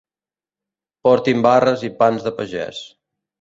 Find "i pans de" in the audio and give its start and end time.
1.89-2.35